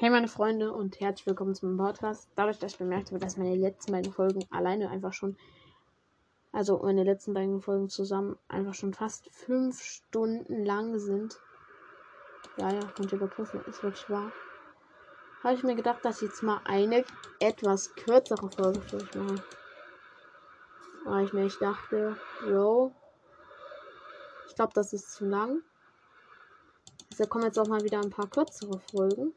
[0.00, 2.26] Hey meine Freunde und herzlich willkommen zum Podcast.
[2.34, 5.36] Dadurch, dass ich bemerkt habe, dass meine letzten beiden Folgen alleine einfach schon,
[6.52, 11.38] also meine letzten beiden Folgen zusammen einfach schon fast fünf Stunden lang sind.
[12.56, 14.32] Ja, ja, könnt ihr überprüfen, ist wirklich wahr.
[15.44, 17.04] Habe ich mir gedacht, dass ich jetzt mal eine
[17.38, 19.44] etwas kürzere Folge für euch mache.
[21.04, 22.16] Weil ich mir ich dachte,
[22.48, 22.94] yo,
[24.48, 25.60] ich glaube, das ist zu lang.
[27.10, 29.34] Also kommen jetzt auch mal wieder ein paar kürzere Folgen.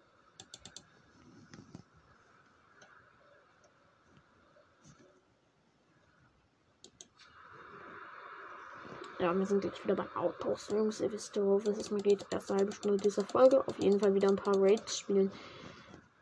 [9.34, 10.70] Ja, wir sind jetzt wieder beim Autos.
[10.70, 12.24] Jungs, ihr wisst worum es mir geht.
[12.30, 13.68] Erste halbe Stunde dieser Folge.
[13.68, 15.32] Auf jeden Fall wieder ein paar Raids spielen.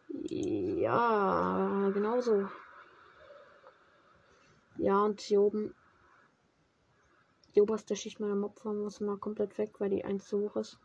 [0.07, 2.47] Ja, genauso.
[4.77, 5.75] Ja, und hier oben.
[7.53, 10.79] Die oberste Schicht meiner Mobfarm muss mal komplett weg, weil die 1 zu hoch ist.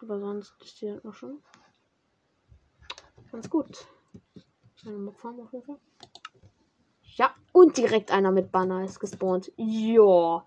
[0.00, 1.42] Aber sonst ist die halt noch schon
[3.32, 3.88] ganz gut.
[4.84, 5.80] Meine Mobfarm auf jeden Fall.
[7.16, 9.50] Ja, und direkt einer mit Banner ist gespawnt.
[9.56, 10.44] Ja.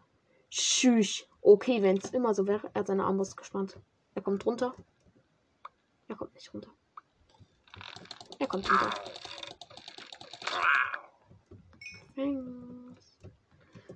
[0.51, 1.25] Tschüss.
[1.41, 2.69] Okay, wenn es immer so wäre.
[2.73, 3.77] Er hat seine Armbrust gespannt.
[4.13, 4.75] Er kommt runter.
[6.07, 6.69] Er kommt nicht runter.
[8.37, 8.89] Er kommt runter.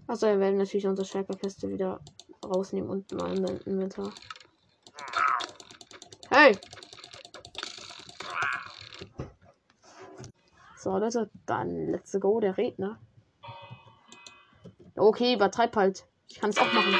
[0.07, 1.99] Also er will natürlich unsere Stärkerkiste wieder
[2.43, 4.13] rausnehmen und mal in Inventar.
[6.29, 6.57] Hey!
[10.77, 12.99] So, Leute, dann let's go, der Redner.
[14.95, 16.05] Okay, übertreib halt.
[16.27, 16.95] Ich kann es auch machen.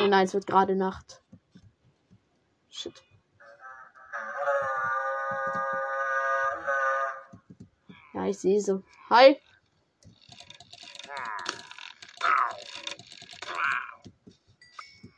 [0.00, 1.22] Oh nein, es wird gerade Nacht.
[2.70, 3.02] Shit.
[8.14, 8.82] Ja, ich sehe sie.
[9.10, 9.36] Hi.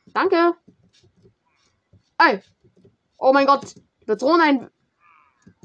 [0.07, 0.55] Danke.
[2.19, 2.43] Ey.
[3.19, 3.75] Oh mein Gott.
[4.07, 4.71] Wir drohen ein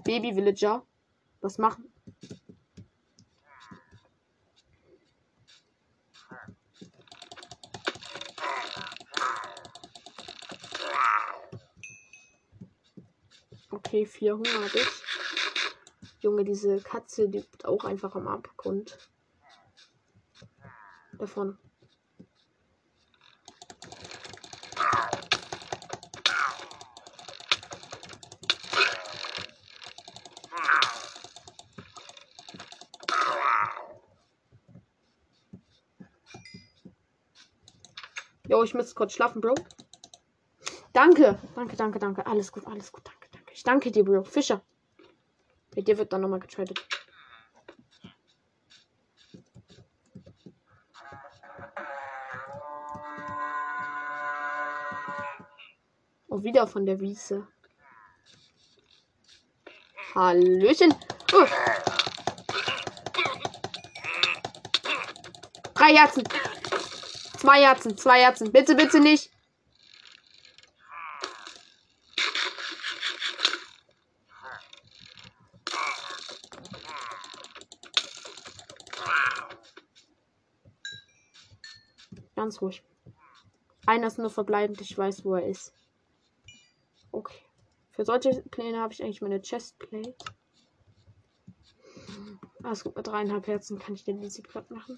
[0.03, 0.85] Baby Villager.
[1.41, 1.90] Was machen?
[13.83, 14.87] Okay, vier Hunger habe ich.
[16.21, 18.99] Junge, diese Katze liegt auch einfach am Abgrund.
[21.17, 21.57] Davon.
[38.47, 39.55] Jo, ich muss kurz schlafen, Bro.
[40.93, 42.25] Danke, danke, danke, danke.
[42.27, 43.20] Alles gut, alles gut, danke.
[43.61, 44.23] Ich danke dir, Bro.
[44.23, 44.63] Fischer.
[45.69, 46.83] Bei dir wird dann nochmal getradet.
[56.27, 57.47] Und wieder von der Wiese.
[60.15, 60.95] Hallöchen.
[61.31, 61.45] Oh.
[65.75, 66.23] Drei Herzen.
[67.37, 68.51] Zwei Herzen, zwei Herzen.
[68.51, 69.30] Bitte, bitte nicht.
[82.41, 82.81] Ganz ruhig.
[83.85, 85.75] Einer ist nur verbleibend, ich weiß, wo er ist.
[87.11, 87.37] Okay.
[87.91, 90.15] Für solche Pläne habe ich eigentlich meine Chestplate.
[92.63, 93.77] Ah, es gibt mit dreieinhalb Herzen.
[93.77, 94.97] Kann ich den easy platt machen?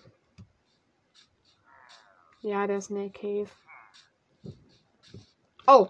[2.40, 3.50] Ja, der ist in der Cave.
[5.68, 5.90] Oh!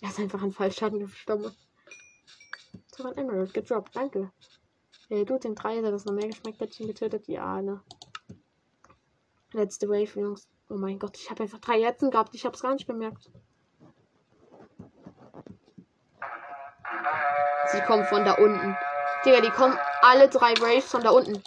[0.00, 1.52] Er ist einfach ein Fallschaden gestorben.
[2.96, 3.96] So ein Emerald gedroppt.
[3.96, 4.30] Danke.
[5.08, 7.28] Äh, du, den drei, das noch mehr Geschmäckbällchen getötet?
[7.28, 7.82] Ja, ne.
[9.52, 10.48] Letzte Wave, Jungs.
[10.68, 12.34] Oh mein Gott, ich habe einfach drei Herzen gehabt.
[12.34, 13.30] Ich habe es gar nicht bemerkt.
[17.68, 18.76] Sie kommen von da unten.
[19.24, 21.42] Digga, die kommen alle drei Waves von da unten.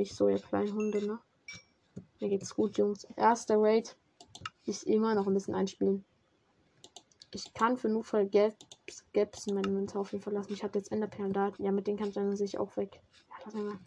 [0.00, 1.18] Nicht so, ihr kleinen Hunde, ne?
[2.20, 3.06] Mir geht's gut, Jungs.
[3.16, 3.96] Erster Raid
[4.66, 6.04] ist immer noch ein bisschen einspielen.
[7.32, 8.56] Ich kann für Notfall Gaps,
[9.12, 10.52] Gaps in meinem Inventar auf jeden Fall lassen.
[10.52, 11.52] Ich habe jetzt Enderperlen da.
[11.58, 13.00] Ja, mit denen kann ich dann sich auch weg.
[13.28, 13.78] Ja, lass mal.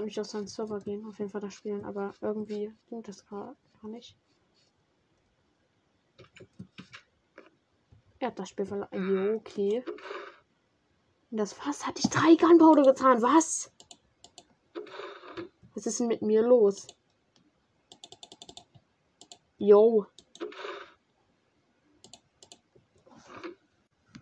[0.00, 3.26] Wollte mich auf seinen Server gehen, auf jeden Fall da spielen, aber irgendwie ging das
[3.26, 4.16] gar nicht.
[8.18, 8.88] Er hat das Spiel verloren.
[8.94, 9.84] Jo, okay.
[11.30, 13.20] Und das was hatte ich drei Gunpowder getan.
[13.20, 13.70] Was?
[15.74, 16.86] Was ist denn mit mir los?
[19.58, 20.06] Jo.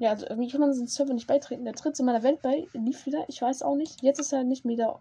[0.01, 1.65] Ja, also irgendwie kann man diesen Server nicht beitreten.
[1.65, 3.25] Der tritt in meiner Welt bei, lief wieder.
[3.29, 4.03] Ich weiß auch nicht.
[4.03, 5.01] Jetzt ist er nicht wieder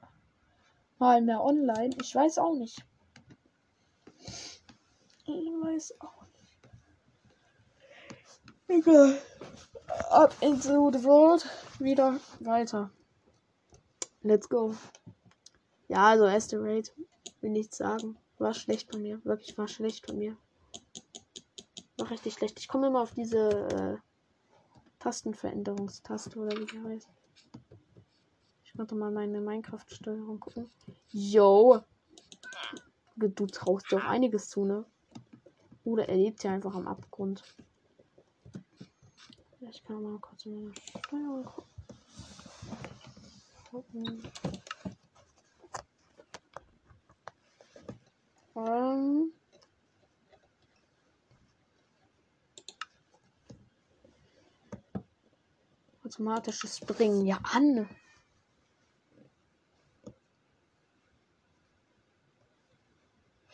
[1.00, 1.96] mal mehr online.
[2.02, 2.84] Ich weiß auch nicht.
[5.26, 6.18] Ich weiß auch
[8.70, 9.18] Egal.
[10.10, 11.46] Up into the world.
[11.80, 12.92] Wieder weiter.
[14.24, 14.76] Let's go.
[15.88, 16.94] Ja, also erste Raid.
[17.40, 18.18] Will nichts sagen.
[18.40, 19.24] War schlecht von mir.
[19.24, 20.36] Wirklich war schlecht von mir.
[21.98, 22.60] War richtig schlecht.
[22.60, 23.98] Ich komme immer auf diese äh,
[25.00, 27.10] Tastenveränderungstaste oder wie die heißt.
[28.78, 30.70] Ich konnte mal meine Minecraft-Steuerung gucken.
[31.10, 31.82] Yo!
[33.16, 34.86] Du traust dir auch einiges zu, ne?
[35.84, 37.44] Oder er lebt ja einfach am Abgrund.
[39.62, 41.50] Ich kann mal kurz in meine Steuerung
[43.72, 44.24] gucken.
[48.56, 49.34] Ähm.
[56.06, 57.26] Automatisches Springen.
[57.26, 57.90] Ja, an.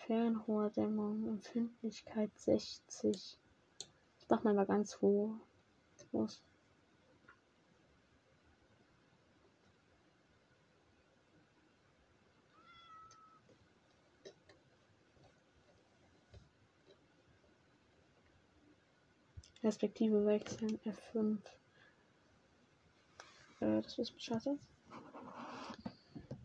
[0.07, 3.37] Fernrohrdämmung, Empfindlichkeit 60.
[4.19, 5.35] Ich mach mal ganz hoch
[6.11, 6.43] los.
[19.61, 21.37] Perspektive wechseln, F5.
[23.61, 24.59] Äh, das ist schade.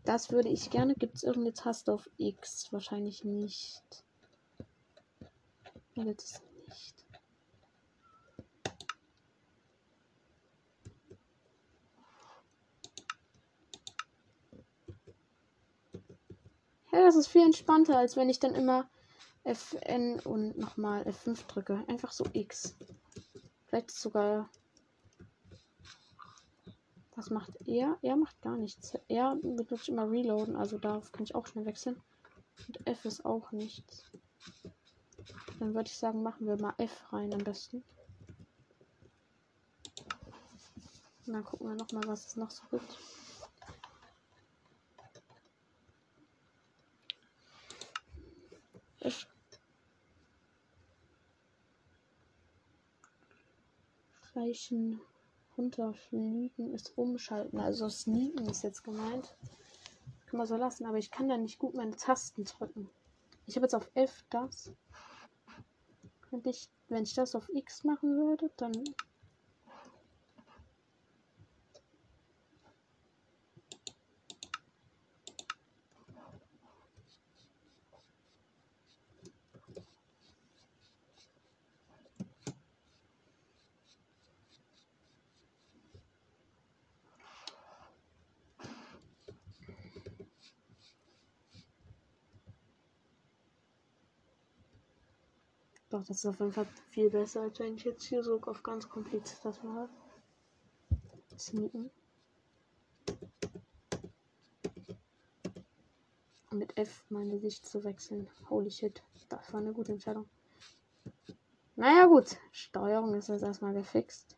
[0.09, 0.95] Das würde ich gerne.
[0.95, 2.73] Gibt es irgendeine Taste auf X?
[2.73, 4.03] Wahrscheinlich nicht.
[5.93, 7.05] Ja, das nicht.
[16.91, 18.89] Ja, das ist viel entspannter, als wenn ich dann immer
[19.45, 21.83] Fn und nochmal F5 drücke.
[21.87, 22.75] Einfach so X.
[23.67, 24.49] Vielleicht sogar.
[27.19, 27.97] Was macht er?
[28.01, 28.97] Er macht gar nichts.
[29.09, 32.01] Er benutzt immer Reloaden, also darauf kann ich auch schnell wechseln.
[32.65, 34.09] Und F ist auch nichts.
[35.59, 37.83] Dann würde ich sagen, machen wir mal F rein am besten.
[41.27, 42.97] Und dann gucken wir nochmal, was es noch so gibt.
[49.01, 49.27] F.
[54.33, 55.01] Reichen
[55.59, 57.59] runterfliegen ist umschalten.
[57.59, 59.35] Also sneaken ist jetzt gemeint.
[60.27, 62.89] Kann man so lassen, aber ich kann da nicht gut meine Tasten drücken.
[63.45, 64.71] Ich habe jetzt auf F das.
[66.21, 68.71] Könnte ich, wenn ich das auf X machen würde, dann
[95.99, 98.63] Doch, das ist auf jeden Fall viel besser, als wenn ich jetzt hier so auf
[98.63, 99.89] ganz kompliziert das mache.
[101.37, 101.91] Sneaken.
[106.51, 108.29] Mit F meine Sicht zu wechseln.
[108.49, 109.03] Holy shit.
[109.27, 110.29] Das war eine gute Entscheidung.
[111.75, 112.37] Naja, gut.
[112.53, 114.37] Steuerung ist jetzt erstmal gefixt.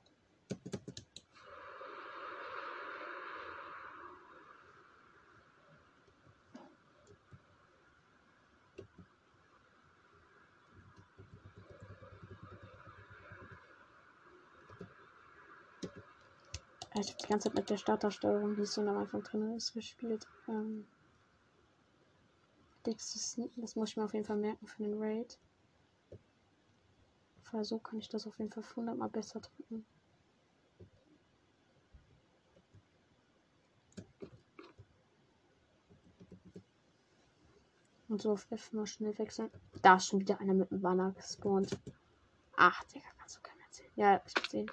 [16.94, 20.28] Ich habe die ganze Zeit mit der Startersteuerung, die so am Anfang drin ist, gespielt.
[20.50, 20.86] Ähm,
[22.84, 25.40] das muss ich mir auf jeden Fall merken für den Raid.
[27.52, 29.86] Weil so kann ich das auf jeden Fall 100 mal besser drücken.
[38.10, 39.50] Und so auf F mal schnell wechseln.
[39.82, 41.80] Da ist schon wieder einer mit dem Banner gespawnt.
[42.58, 43.92] Ach, Digga, kannst du keinem erzählen.
[43.96, 44.70] Ja, ich gesehen.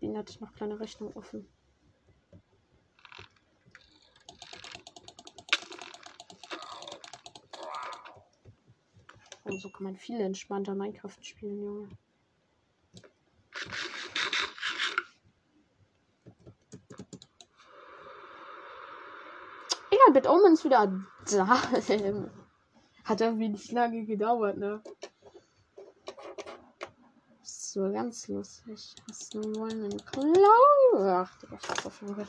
[0.00, 1.46] Mit ihnen hatte ich noch kleine Rechnung offen.
[9.44, 11.88] Und so kann man viel entspannter Minecraft spielen, Junge.
[19.90, 20.92] Egal, Bit Omen ist wieder
[21.30, 21.62] da.
[23.04, 24.82] Hat irgendwie nicht lange gedauert, ne?
[27.72, 28.96] So, ganz lustig.
[29.30, 30.34] Du wohl einen Clown?
[30.96, 32.26] Ach, Digga, ich hab auf jeden Fall.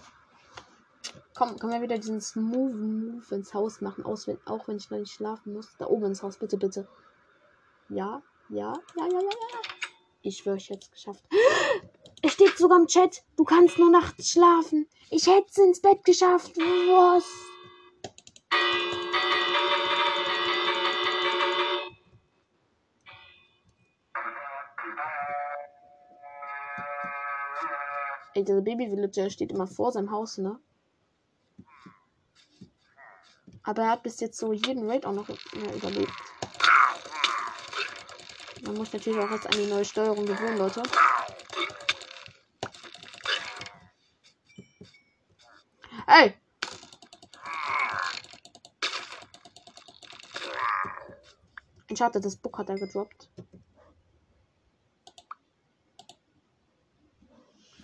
[1.34, 4.92] Komm, können wir wieder diesen smooth Move ins Haus machen, aus, wenn, auch wenn ich
[4.92, 5.76] noch nicht schlafen muss.
[5.80, 6.88] Da oben ins Haus, bitte, bitte.
[7.90, 9.30] Ja, ja, ja, ja, ja, ja.
[10.22, 11.24] Ich schwöre, ich hätte es geschafft.
[12.22, 14.88] Es steht sogar im Chat, du kannst nur nachts schlafen.
[15.10, 16.56] Ich hätte es ins Bett geschafft.
[16.56, 17.26] Was?
[28.34, 30.58] Ey, der Baby Villager steht immer vor seinem Haus, ne?
[33.64, 36.12] Aber er hat bis jetzt so jeden Raid auch noch überlebt.
[38.62, 40.82] Man muss natürlich auch jetzt an die neue Steuerung gewöhnen, Leute.
[46.08, 46.34] Ey!
[51.90, 53.30] Ein Schade, das Book hat er gedroppt.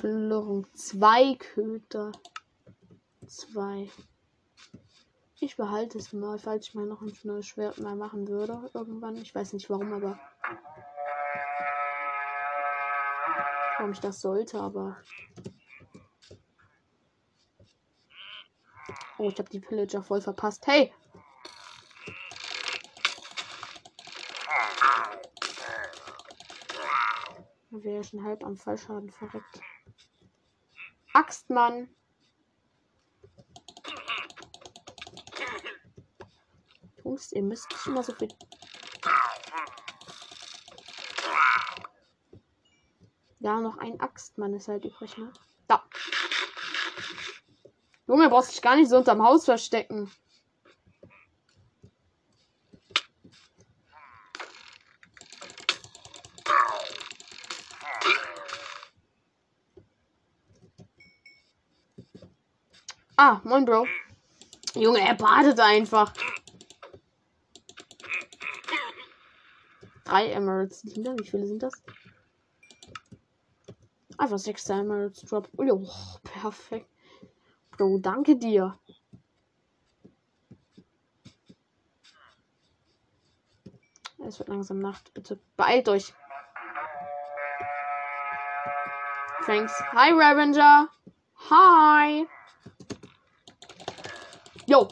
[0.07, 0.65] Verlorung.
[0.73, 2.13] Zwei Köter.
[3.27, 3.91] Zwei.
[5.41, 8.69] Ich behalte es mal, falls ich mal noch ein neues Schwert mal machen würde.
[8.73, 9.17] Irgendwann.
[9.17, 10.17] Ich weiß nicht warum, aber.
[13.77, 14.95] Warum ich das sollte, aber.
[19.17, 20.65] Oh, ich habe die Pillager voll verpasst.
[20.67, 20.93] Hey!
[27.71, 29.61] Wäre schon halb am Fallschaden verreckt.
[31.17, 31.89] Axtmann!
[37.03, 38.27] Jungs, ihr müsst nicht immer so viel.
[43.39, 45.33] Ja, noch ein Axtmann ist halt übrig, ne?
[45.67, 45.83] Da.
[48.05, 50.11] Junge, brauchst dich gar nicht so unterm Haus verstecken.
[63.19, 63.87] Ah, moin, Bro.
[64.75, 66.13] Junge, er badet einfach.
[70.05, 70.85] Drei Emeralds.
[70.85, 71.73] Wie viele sind das?
[74.19, 75.49] Einfach sechs Emeralds Drop.
[75.57, 75.87] Oh,
[76.23, 76.87] perfekt.
[77.71, 78.77] Bro, danke dir.
[84.19, 85.11] Es wird langsam Nacht.
[85.15, 86.13] Bitte beeilt euch.
[89.47, 89.73] Thanks.
[89.93, 90.89] Hi, Revenger.
[91.49, 92.27] Hi.
[94.67, 94.85] Yo.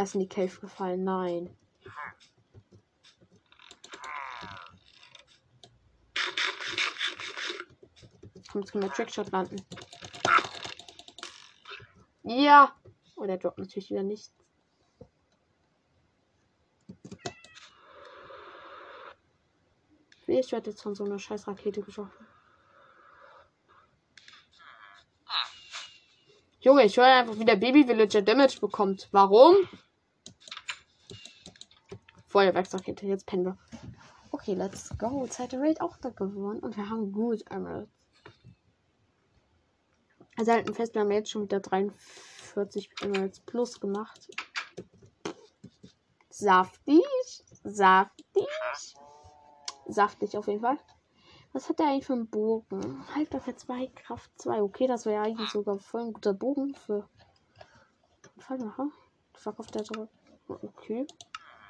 [0.00, 1.04] Er ist in die Cave gefallen.
[1.04, 1.54] Nein.
[8.50, 9.62] Komm, jetzt können wir Trickshot landen.
[12.22, 12.74] Ja.
[13.14, 14.34] Oh, der droppt natürlich wieder nichts.
[20.26, 22.26] Ich werde jetzt von so einer scheiß Rakete getroffen.
[26.60, 29.10] Junge, ich höre einfach, wie der Baby Villager Damage bekommt.
[29.12, 29.56] Warum?
[32.40, 33.58] Feuerwerksrakete, jetzt pennen wir.
[34.30, 35.26] Okay, let's go.
[35.26, 36.60] Zweite Raid auch da gewonnen.
[36.60, 37.92] Und wir haben gut Emeralds.
[40.38, 44.30] Also halten fest, wir haben jetzt schon wieder 43 Emeralds plus gemacht.
[46.30, 47.04] Saftig.
[47.62, 48.48] Saftig.
[49.86, 50.78] Saftig auf jeden Fall.
[51.52, 53.04] Was hat der eigentlich für einen Bogen?
[53.14, 54.62] Haltbarkeit 2, Kraft 2.
[54.62, 57.06] Okay, das wäre ja eigentlich sogar voll ein guter Bogen für
[58.38, 58.88] Fallmacher.
[59.34, 60.08] Verkauft der so.
[60.48, 61.06] Okay.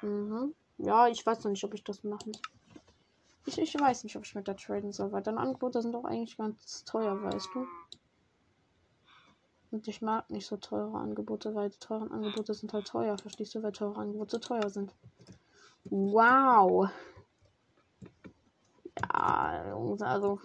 [0.03, 0.55] Mhm.
[0.83, 2.33] Ja, ich weiß noch nicht, ob ich das machen
[3.47, 6.05] ich, ich weiß nicht, ob ich mit der traden soll, weil deine Angebote sind doch
[6.05, 7.67] eigentlich ganz teuer, weißt du?
[9.73, 13.17] Und ich mag nicht so teure Angebote, weil die teuren Angebote sind halt teuer.
[13.19, 14.93] Verstehst du, weil teure Angebote teuer sind?
[15.85, 16.89] Wow.
[19.13, 20.41] Ja, also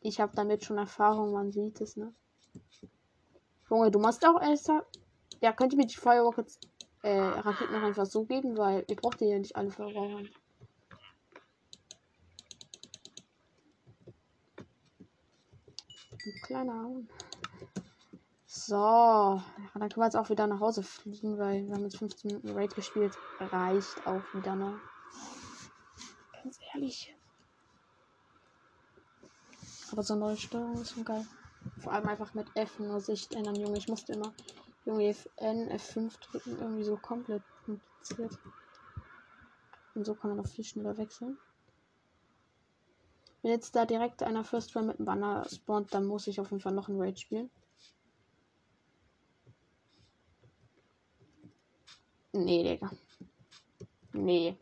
[0.00, 2.14] ich habe damit schon Erfahrung, man sieht es, ne?
[3.70, 4.70] Junge, du machst auch erst.
[5.40, 6.68] Ja, könnt ihr mir die Firewalk jetzt.
[7.02, 10.30] Äh, Raketen noch einfach so geben, weil ihr braucht die ja nicht alle verbrauchen.
[16.24, 17.10] Ein kleiner Hund.
[18.46, 22.28] So, dann können wir jetzt auch wieder nach Hause fliegen, weil wir haben jetzt 15
[22.28, 23.12] Minuten Raid gespielt.
[23.40, 24.78] Reicht auch wieder noch.
[26.32, 27.14] Ganz ehrlich.
[29.90, 31.26] Aber so neue Steuerung ist schon geil.
[31.78, 33.78] Vor allem einfach mit F nur Sicht ändern, Junge.
[33.78, 34.32] Ich musste immer
[34.84, 38.38] Junge Fn, F5 drücken, irgendwie so komplett kompliziert.
[39.94, 41.38] Und so kann man auch viel schneller wechseln.
[43.42, 46.50] Wenn jetzt da direkt einer First Run mit dem Banner spawnt, dann muss ich auf
[46.50, 47.50] jeden Fall noch ein Raid spielen.
[52.32, 52.90] Nee, Digga.
[54.12, 54.56] Nee.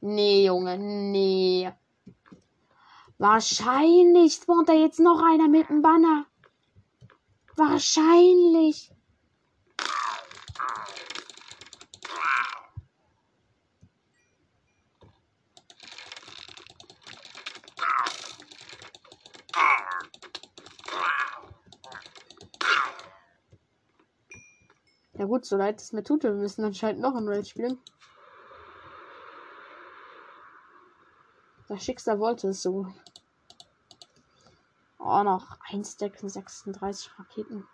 [0.00, 1.72] Nee, Junge, nee.
[3.18, 6.26] Wahrscheinlich spawnt da jetzt noch einer mit dem Banner.
[7.56, 8.90] Wahrscheinlich.
[25.22, 27.78] Ja gut, so leid es mir tut, wir müssen anscheinend noch ein Raid spielen.
[31.68, 32.92] Das Schicksal wollte es so.
[35.04, 37.66] Oh, noch 1 Stack 36 Raketen.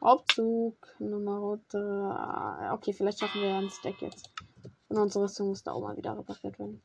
[0.00, 2.72] Hauptzug Nummer 3.
[2.72, 4.30] Okay, vielleicht schaffen wir einen Stack jetzt.
[4.88, 6.80] Und unsere Rüstung muss da auch mal wieder repariert werden.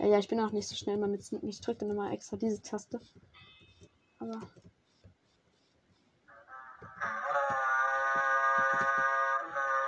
[0.00, 1.44] Ja, ja, ich bin auch nicht so schnell mal mit Sneak.
[1.44, 3.00] Ich drücke dann mal extra diese Taste.
[4.18, 4.40] Aber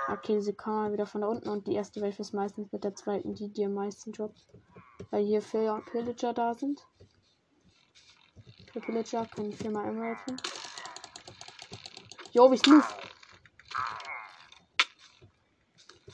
[0.07, 2.93] Okay, sie kommen wieder von da unten und die erste Wave ist meistens mit der
[2.95, 4.45] zweiten, die dir am meisten droppt.
[5.09, 6.85] Weil hier vier Pillager da sind.
[8.71, 10.37] Vier Pillager können viermal Emerald hin.
[12.31, 12.83] Jo, ich move.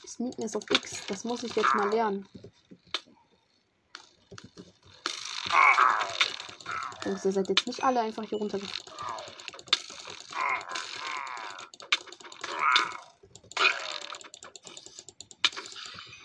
[0.07, 1.05] Sneaken ist auf X.
[1.07, 2.27] Das muss ich jetzt mal lernen.
[7.05, 8.85] Jungs, ihr seid jetzt nicht alle einfach hier runtergefallen.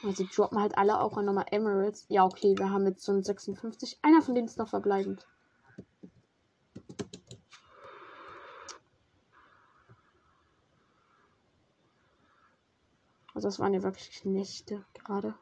[0.07, 2.07] Also droppen halt alle auch nochmal Emeralds.
[2.09, 3.99] Ja, okay, wir haben jetzt so ein 56.
[4.03, 5.27] Einer von denen ist noch verbleibend.
[13.35, 15.35] Also das waren ja wirklich Nächte gerade.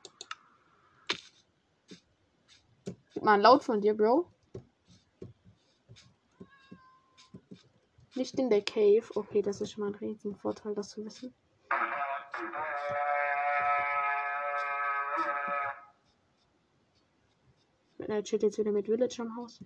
[3.12, 4.26] Gib mal ein Laut von dir, Bro.
[8.14, 9.04] Nicht in der Cave.
[9.14, 11.34] Okay, das ist schon mal ein riesen Vorteil, das zu wissen.
[18.14, 19.58] Er chillt jetzt wieder mit Village am Haus.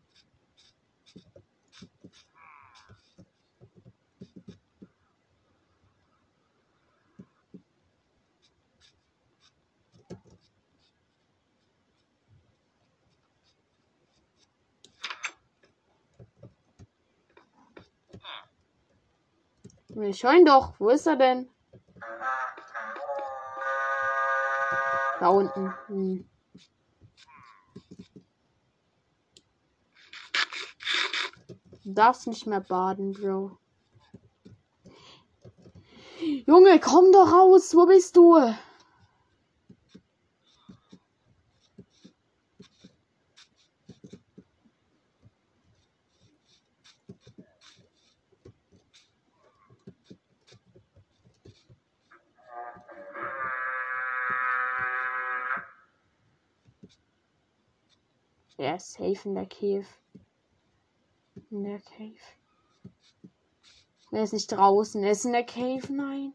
[19.89, 20.73] Wir schauen doch.
[20.79, 21.51] Wo ist er denn?
[25.21, 25.75] Da unten.
[25.89, 26.38] Hm.
[31.89, 33.57] Du darfst nicht mehr baden, Bro.
[36.47, 37.75] Junge, komm doch raus.
[37.75, 38.37] Wo bist du?
[58.59, 59.87] Er ist safe in der Cave.
[61.51, 62.15] In der Cave.
[64.11, 65.03] Er ist nicht draußen.
[65.03, 65.93] Er ist in der Cave.
[65.93, 66.35] Nein.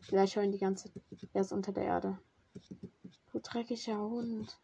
[0.00, 0.90] Vielleicht hören die ganze.
[1.32, 2.18] Er ist unter der Erde.
[3.32, 4.58] Du dreckiger Hund.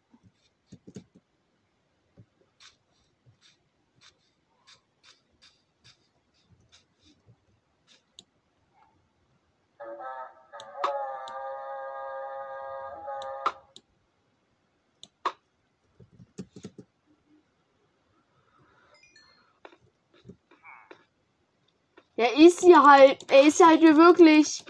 [22.83, 23.17] Halt.
[23.29, 24.63] Er ist halt wirklich.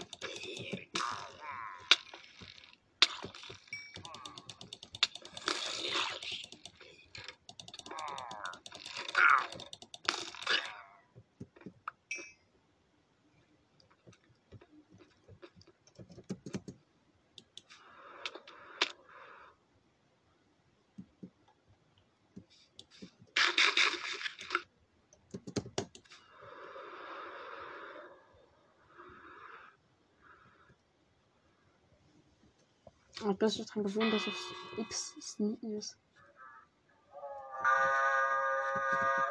[33.38, 34.34] Bin schon dran gewöhnt, dass es
[34.76, 35.96] X sneaken ist.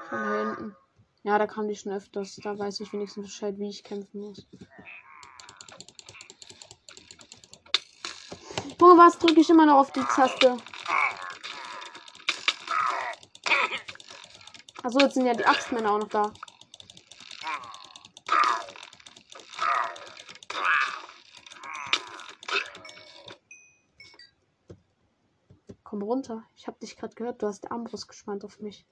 [0.10, 0.76] Von hinten.
[1.24, 2.36] Ja, da kam die schon öfters.
[2.42, 4.48] Da weiß ich wenigstens Bescheid, wie ich kämpfen muss.
[8.88, 10.56] Junge, was drücke ich immer noch auf die Taste?
[14.82, 16.32] Achso, jetzt sind ja die Axtmänner auch noch da.
[25.84, 26.44] Komm runter.
[26.56, 27.42] Ich habe dich gerade gehört.
[27.42, 28.86] Du hast die Armbrust gespannt auf mich.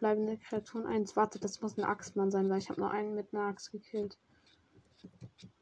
[0.00, 1.16] Bleibende Kreaturen 1.
[1.16, 4.18] Warte, das muss ein Axtmann sein, weil ich habe nur einen mit einer Axt gekillt.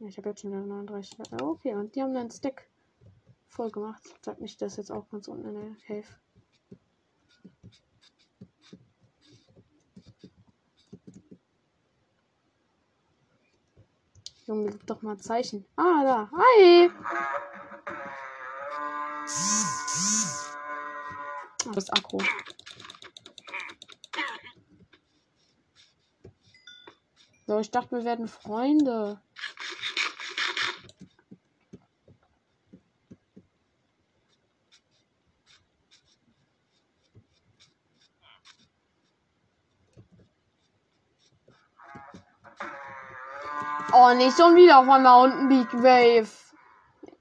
[0.00, 1.18] Ich habe jetzt schon wieder 39.
[1.40, 2.66] Okay, und die haben einen Stack
[3.48, 4.02] voll gemacht.
[4.22, 6.08] Sagt mich das jetzt auch ganz unten in der Cave.
[14.46, 15.64] Junge, gib doch mal Zeichen.
[15.76, 16.30] Ah, da.
[16.32, 16.90] Hi!
[21.74, 22.18] Das Akku.
[27.48, 29.20] So, ich dachte, wir werden Freunde.
[43.92, 46.28] Oh, nicht schon wieder auf einmal unten Big Wave.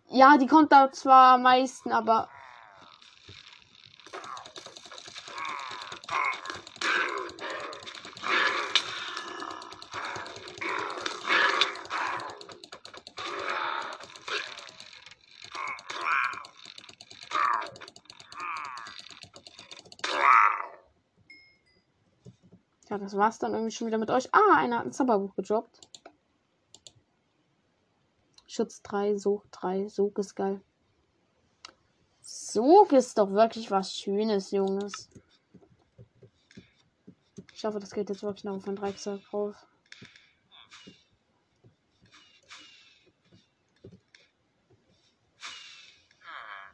[0.10, 2.30] Ja, die kommt da zwar am meisten, aber.
[22.94, 24.32] Ja, das war's dann irgendwie schon wieder mit euch.
[24.36, 25.80] Ah, einer hat ein Zauberbuch gedroppt.
[28.46, 29.88] Schutz 3, Sog 3.
[29.88, 30.62] Sog ist geil.
[32.22, 35.10] Sog ist doch wirklich was Schönes, Junges.
[37.56, 39.56] Ich hoffe, das geht jetzt wirklich noch auf ein Dreizack raus.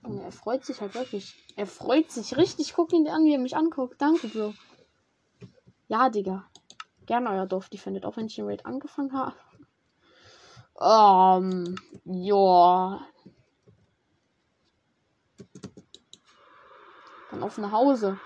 [0.04, 1.34] Er freut sich halt wirklich.
[1.56, 2.74] Er freut sich richtig.
[2.74, 4.02] Guck ihn an, wie er mich anguckt.
[4.02, 4.54] Danke, Bro.
[5.90, 6.46] Ja, Digga.
[7.08, 9.36] Gerne euer Dorf defendet, auch wenn ich den Raid angefangen habe.
[10.80, 11.76] Ähm,
[12.06, 13.02] ja.
[17.32, 18.20] Dann auf nach Hause.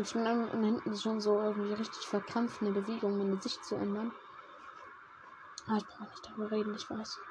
[0.00, 4.14] Dann schon am hinten schon so irgendwie richtig verkrampft eine Bewegung, meine Sicht zu ändern.
[5.66, 7.22] Ah, ich brauche nicht darüber reden, ich weiß.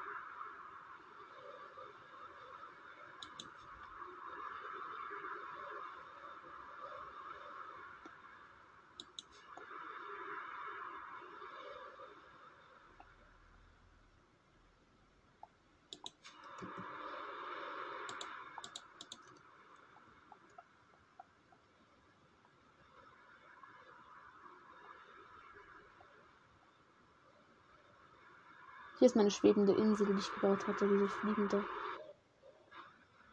[29.00, 31.64] Hier ist meine schwebende Insel, die ich gebaut hatte, diese fliegende.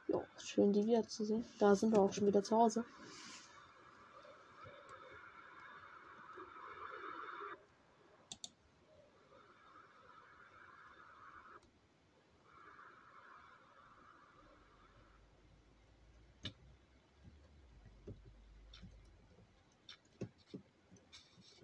[0.08, 1.43] Jo, schön die wiederzusehen.
[1.60, 2.86] Da sind wir auch schon wieder zu Hause.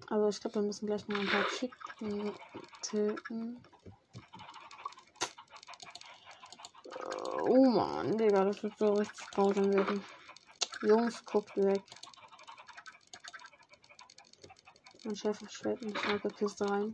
[0.10, 2.34] Also ich glaube, wir müssen gleich noch ein paar Chicken
[2.82, 3.64] töten.
[7.66, 10.04] Oh Mann, Digga, das wird so richtig grausam werden.
[10.82, 11.82] Jungs, guckt weg.
[15.06, 16.94] Mein Chef schwert in die Schneiderkiste rein.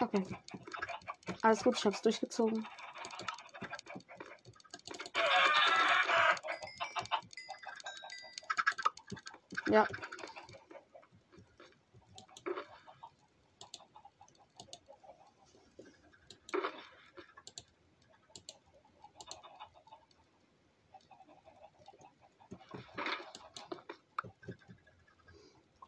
[0.00, 0.26] Okay.
[1.42, 2.66] Alles gut, ich hab's durchgezogen.
[9.72, 9.88] Ja.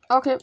[0.09, 0.39] Okay.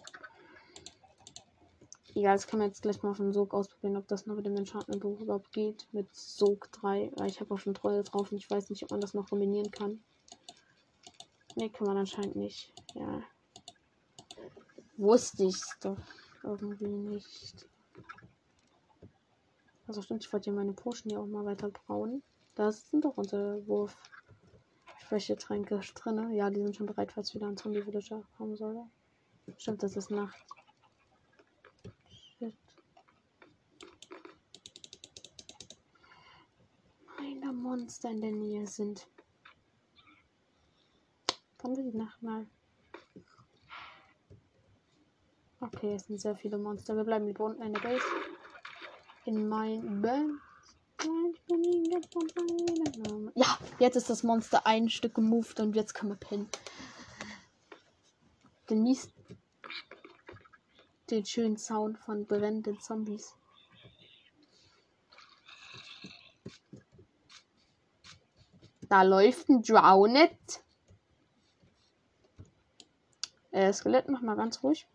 [2.13, 4.45] Ja, das kann man jetzt gleich mal von Sog aus ausprobieren, ob das noch mit
[4.45, 5.87] dem Enchantment Buch überhaupt geht.
[5.91, 7.11] Mit Sog 3.
[7.15, 9.27] Weil ich habe auch schon Treue drauf und ich weiß nicht, ob man das noch
[9.29, 10.03] kombinieren kann.
[11.55, 12.73] Ne, kann man anscheinend nicht.
[12.93, 13.21] Ja.
[14.97, 15.97] Wusste ich doch
[16.43, 17.67] irgendwie nicht.
[19.87, 22.23] Also stimmt, ich wollte ja meine Potion hier auch mal weiter brauen.
[22.55, 23.97] Da sind doch unsere Wurf.
[25.11, 26.31] Schwächetränke drin.
[26.31, 28.85] Ja, die sind schon bereit, falls wieder ein Zombie-Villager kommen soll.
[29.57, 30.45] Stimmt, das ist Nacht.
[32.37, 32.53] Shit.
[37.17, 39.05] Meine Monster in der Nähe sind.
[41.61, 42.47] Kommen wir die Nacht mal.
[45.59, 46.95] Okay, es sind sehr viele Monster.
[46.95, 48.03] Wir bleiben lieber unten in der Base.
[49.25, 50.39] In mein Base.
[53.35, 56.49] Ja, jetzt ist das Monster ein Stück gemoved und jetzt können wir pennen.
[58.65, 59.11] Genießt
[61.11, 63.35] den schönen Sound von brennenden Zombies.
[68.89, 70.63] Da läuft ein Drowned.
[73.51, 74.87] Äh, Skelett, mach mal ganz ruhig.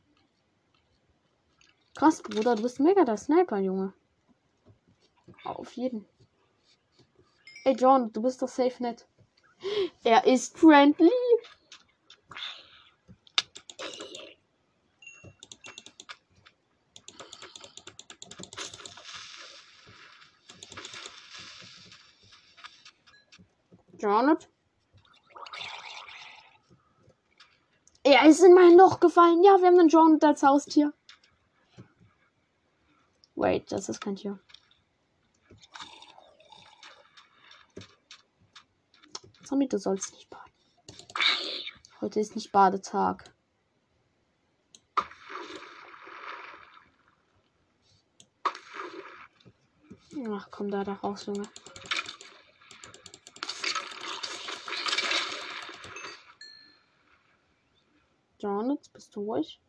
[1.94, 3.92] Krass, Bruder, du bist mega der Sniper, Junge.
[5.44, 6.06] Auf jeden.
[7.64, 9.06] Ey, John, du bist doch safe nett.
[10.04, 11.10] Er ist friendly.
[23.98, 24.48] Janet?
[28.18, 29.42] Er ist in mein Loch gefallen.
[29.42, 30.94] Ja, wir haben einen Janet als Haustier.
[33.34, 34.38] Wait, das ist kein Tier.
[39.44, 40.50] Zombie, du sollst nicht baden.
[42.00, 43.24] Heute ist nicht Badetag.
[50.30, 51.46] Ach komm da, da raus, Junge.
[58.38, 59.60] Janet, bist du ruhig?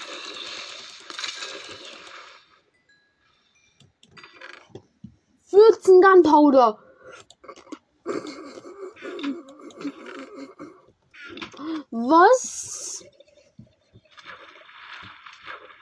[5.51, 6.79] 14 Gunpowder.
[11.91, 13.05] Was?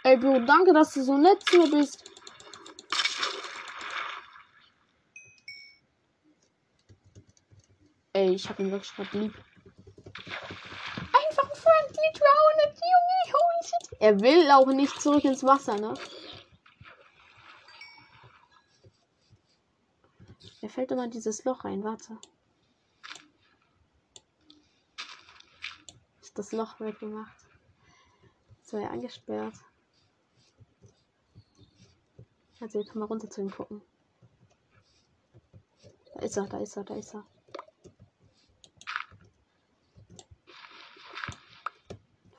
[0.05, 2.08] Ey, Bro, danke, dass du so nett zu mir bist.
[8.19, 9.33] Ey, ich hab ihn wirklich gerade lieb.
[10.03, 14.01] Einfach friendly drowned, Junge, holy shit.
[14.01, 15.95] Er will auch nicht zurück ins Wasser, ne?
[20.61, 21.85] Er fällt immer in dieses Loch rein.
[21.85, 22.19] Warte.
[26.21, 27.47] Ist das Loch weggemacht.
[28.57, 29.55] Jetzt war er angesperrt.
[32.61, 33.81] Also, jetzt kann man runter zu ihm gucken.
[36.17, 37.25] Da ist er, da ist er, da ist er.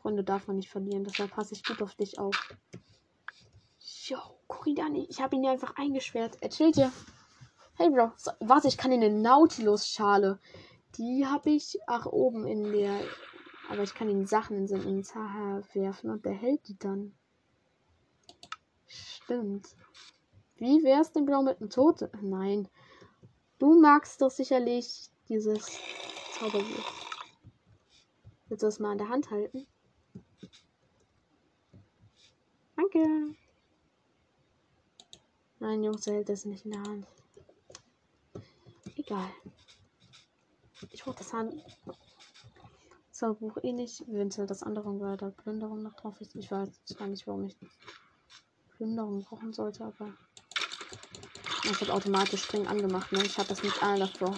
[0.09, 2.35] Freunde darf man nicht verlieren, deshalb passe ich gut auf dich auf.
[4.65, 6.37] Ihn an, ich habe ihn ja einfach eingesperrt.
[6.41, 6.91] Er chillt hier.
[7.75, 10.39] Hey Bro, so, warte, ich kann in eine Nautilus-Schale.
[10.97, 12.99] Die habe ich ach oben in der.
[13.69, 17.13] Aber ich kann ihn Sachen in ins Haar werfen und der hält die dann.
[18.87, 19.75] Stimmt.
[20.55, 22.11] Wie wär's denn Bro mit einem Tote?
[22.19, 22.67] Nein.
[23.59, 25.79] Du magst doch sicherlich dieses
[26.33, 26.93] Zauberbuch.
[28.47, 29.67] Willst du das mal in der Hand halten?
[32.91, 33.35] Danke.
[35.59, 37.05] Nein, Jungs, er hält das nicht in der Hand.
[38.95, 39.29] Egal.
[40.91, 41.53] Ich wollte das Hand.
[43.39, 44.03] Buch eh nicht.
[44.07, 46.35] Wenn es halt das andere weil da Plünderung noch drauf ist.
[46.35, 47.57] Ich weiß gar nicht, warum ich
[48.77, 50.13] Plünderung brauchen sollte, aber.
[51.71, 53.19] Ich habe automatisch streng angemacht, ne?
[53.25, 54.33] Ich habe das nicht alle davor.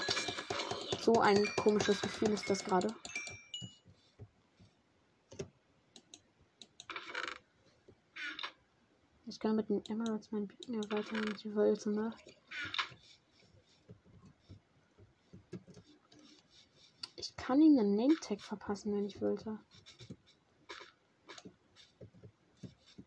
[0.99, 2.93] So ein komisches Gefühl ist das gerade.
[9.41, 12.13] Kann mit den Emeralds mein Bieten erweitern, wenn ich wollte, ne?
[17.51, 19.59] kann ihm einen Name-Tag verpassen, wenn ich wollte.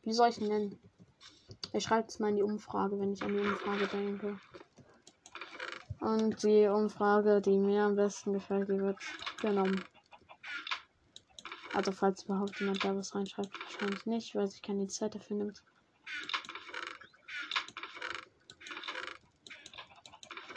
[0.03, 0.79] Wie soll ich ihn nennen?
[1.73, 4.39] Ich schreibe es mal in die Umfrage, wenn ich an die Umfrage denke.
[6.01, 8.99] Und die Umfrage, die mir am besten gefällt, die wird
[9.41, 9.83] genommen.
[11.73, 15.63] Also falls überhaupt jemand da was reinschreibt, wahrscheinlich nicht, weil sich keine Zeit dafür nimmt.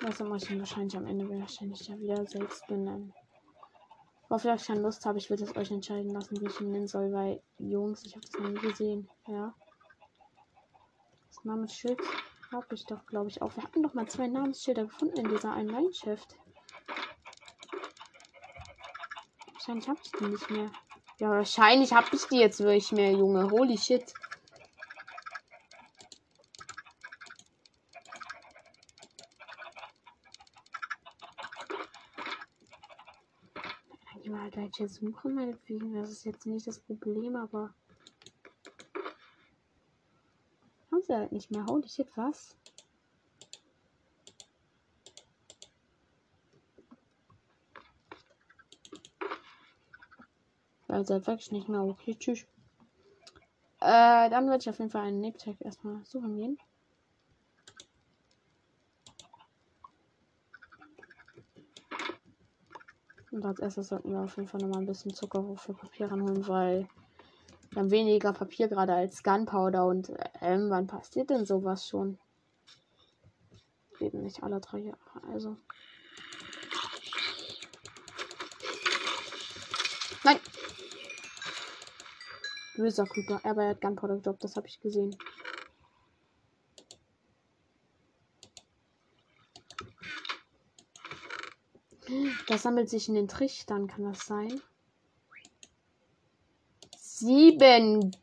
[0.08, 3.14] Also muss ich ihn wahrscheinlich am Ende wahrscheinlich ja wieder selbst benennen.
[4.30, 6.88] Worauf ich keine Lust habe, ich würde es euch entscheiden lassen, wie ich ihn nennen
[6.88, 9.10] soll, weil Jungs, ich habe das noch nie gesehen.
[9.28, 9.54] Ja.
[11.28, 12.00] Das Namensschild
[12.54, 13.54] habe ich doch, glaube ich, auch.
[13.58, 16.38] Wir hatten doch mal zwei Namensschilder gefunden in dieser einen Mindshift.
[19.52, 20.72] Wahrscheinlich habe ich die nicht mehr.
[21.20, 23.52] Ja, wahrscheinlich habe ich die jetzt wirklich mehr, Junge.
[23.52, 24.14] Holy shit.
[34.78, 35.96] Welche suchen, meinetwegen.
[35.96, 37.74] Das ist jetzt nicht das Problem, aber.
[40.92, 41.66] Haben sie halt nicht mehr.
[41.66, 42.56] Holy shit, was?
[50.88, 51.82] Also wirklich nicht mehr.
[51.82, 52.46] Okay, tschüss.
[53.80, 56.60] Äh, dann werde ich auf jeden Fall einen Nick-Tag erstmal suchen gehen.
[63.38, 66.48] Und als erstes sollten wir auf jeden Fall nochmal ein bisschen Zucker für Papier ranholen,
[66.48, 66.90] weil
[67.70, 72.18] wir haben weniger Papier gerade als Gunpowder und ähm, wann passiert denn sowas schon?
[74.00, 74.98] Leben nicht alle drei Jahre,
[75.32, 75.56] also.
[80.24, 80.40] Nein!
[82.76, 85.16] Böser Creeper, aber er hat Gunpowder gedroppt, das habe ich gesehen.
[92.48, 94.62] Das sammelt sich in den Trichtern, kann das sein?
[96.98, 98.16] Sieben.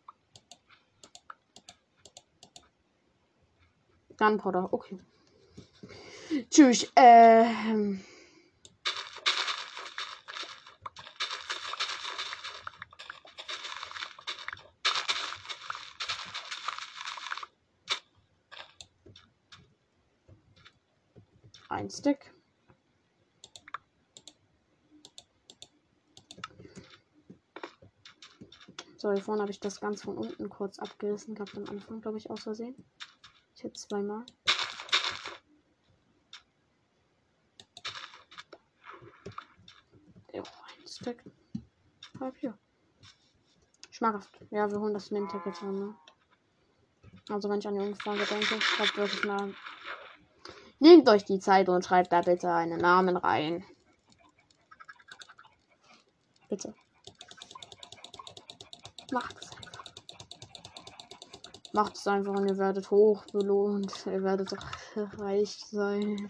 [4.17, 4.99] Gunpowder, okay.
[6.51, 6.91] Tschüss.
[6.97, 8.03] Ähm.
[21.69, 22.34] Ein Stick.
[29.05, 32.17] So, hier vorne habe ich das ganz von unten kurz abgerissen gehabt am Anfang, glaube
[32.17, 32.75] ich, aus Versehen.
[33.55, 34.25] Ich hätte zweimal.
[43.90, 44.40] Schmackhaft.
[44.51, 45.95] Ja, wir holen das Name-Tag an, ne?
[47.29, 49.53] Also, wenn ich an die Umfrage denke, schreibt wirklich mal.
[50.79, 53.67] Nehmt euch die Zeit und schreibt da bitte einen Namen rein.
[56.49, 56.75] Bitte.
[59.14, 59.85] Macht es einfach.
[61.72, 64.07] Macht es einfach und ihr werdet hoch belohnt.
[64.07, 64.53] Ihr werdet
[64.96, 66.27] reich sein.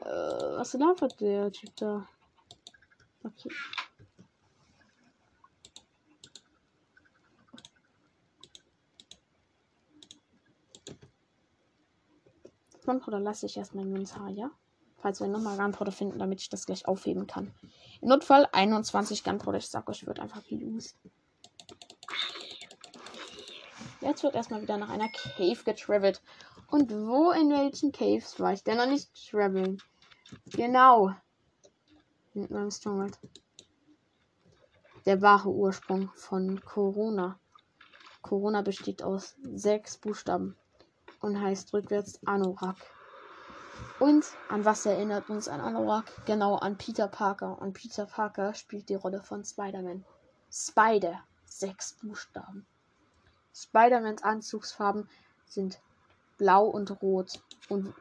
[0.00, 2.06] Äh, was labert der Typ da?
[3.24, 3.48] Okay.
[12.84, 14.50] Gunpowder lasse ich erstmal in Inventar, ja?
[14.98, 17.54] Falls wir nochmal Gunpowder finden, damit ich das gleich aufheben kann.
[18.02, 19.56] Im Notfall 21 Gunpowder.
[19.56, 20.98] Ich sag euch, wird einfach gelost.
[24.00, 26.22] Jetzt wird erstmal wieder nach einer Cave getravelt.
[26.68, 29.82] Und wo in welchen Caves war ich denn noch nicht traveln?
[30.46, 31.12] Genau.
[32.34, 33.18] Mit meinem Stronghold.
[35.06, 37.40] Der wahre Ursprung von Corona.
[38.22, 40.56] Corona besteht aus sechs Buchstaben
[41.20, 42.76] und heißt rückwärts Anorak.
[43.98, 46.04] Und an was erinnert uns an Anorak?
[46.26, 47.60] Genau an Peter Parker.
[47.60, 50.04] Und Peter Parker spielt die Rolle von Spider-Man.
[50.50, 51.24] Spider.
[51.46, 52.66] Sechs Buchstaben.
[53.54, 55.08] Spider-Mans Anzugsfarben
[55.46, 55.80] sind
[56.38, 57.40] blau und rot.
[57.68, 57.92] Und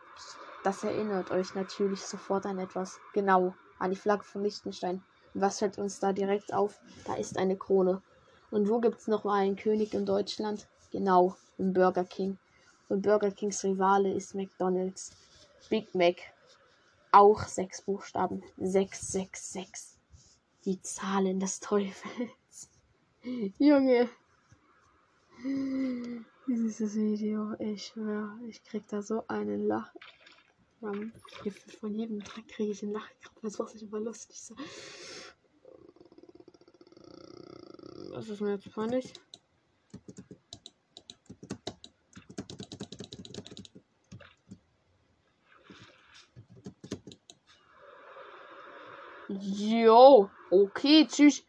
[0.63, 2.99] das erinnert euch natürlich sofort an etwas.
[3.13, 5.03] Genau, an die Flagge von Liechtenstein.
[5.33, 6.79] Was fällt uns da direkt auf?
[7.05, 8.01] Da ist eine Krone.
[8.49, 10.67] Und wo gibt es noch mal einen König in Deutschland?
[10.91, 12.37] Genau, im Burger King.
[12.89, 15.11] Und Burger Kings Rivale ist McDonald's.
[15.69, 16.15] Big Mac.
[17.11, 18.43] Auch sechs Buchstaben.
[18.57, 19.97] 666.
[20.65, 22.69] Die Zahlen des Teufels.
[23.57, 24.09] Junge.
[25.43, 27.93] Dieses Video, ich
[28.49, 29.93] ich krieg da so einen Lach.
[30.79, 33.07] Von jedem Tag kriege ich einen Lach.
[33.43, 34.41] Das macht sich immer lustig.
[34.41, 34.55] So.
[38.09, 39.13] Was ist mir jetzt peinlich?
[49.29, 51.46] Jo, okay, tschüss.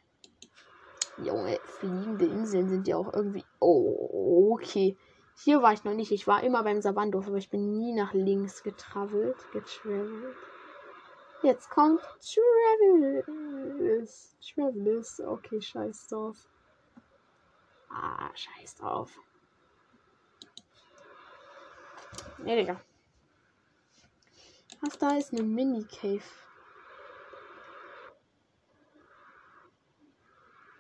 [1.23, 3.45] Junge, fliegende Inseln sind ja auch irgendwie.
[3.61, 4.97] Oh, okay.
[5.37, 6.11] Hier war ich noch nicht.
[6.13, 9.37] Ich war immer beim Savandorf, aber ich bin nie nach links getravelt.
[9.53, 10.37] Getravelt.
[11.43, 13.27] Jetzt kommt Travelers.
[14.41, 15.21] Travelers.
[15.21, 16.37] Okay, scheiß drauf.
[17.91, 19.19] Ah, scheiß drauf.
[22.39, 22.81] Ne, Digga.
[24.81, 26.23] Was da ist eine Mini-Cave.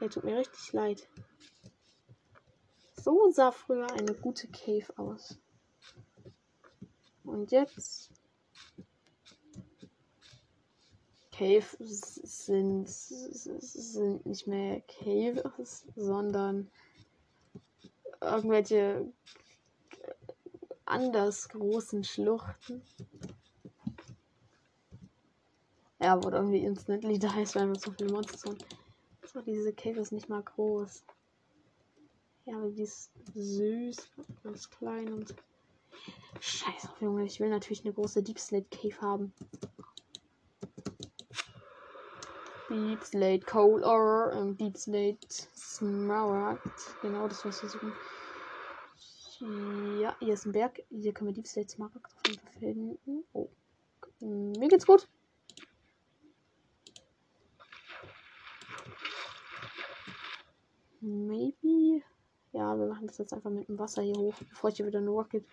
[0.00, 1.08] Er tut mir richtig leid.
[2.94, 5.38] So sah früher eine gute Cave aus.
[7.24, 8.10] Und jetzt.
[11.32, 16.68] Cave sind, sind nicht mehr Caves, sondern
[18.20, 19.12] irgendwelche
[20.84, 22.82] anders großen Schluchten.
[26.00, 28.64] Ja, wurde irgendwie instantly da ist, weil wir so viele Monster sind.
[29.32, 31.04] So, diese Cave ist nicht mal groß.
[32.46, 34.10] Ja, aber die ist süß,
[34.42, 35.34] ganz klein und.
[36.40, 39.34] Scheiße, Junge, ich will natürlich eine große Deep Slate Cave haben.
[42.70, 46.96] Deep Slate Coal Ore und Deep Slate Smaragd.
[47.02, 47.92] Genau das, was wir suchen.
[50.00, 50.82] Ja, hier ist ein Berg.
[50.88, 52.12] Hier können wir Deep Slate Smaragd
[52.58, 53.24] finden.
[53.34, 53.50] Oh.
[54.20, 55.06] Mir geht's gut.
[61.08, 62.02] Maybe.
[62.52, 64.98] Ja, wir machen das jetzt einfach mit dem Wasser hier hoch, bevor ich hier wieder
[64.98, 65.46] eine Rocket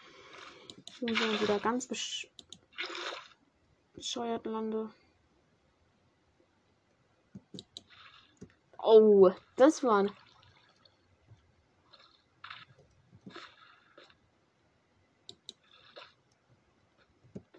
[1.01, 2.30] und wieder ganz besch
[3.93, 4.89] bescheuert lande.
[8.78, 10.12] Oh, das waren.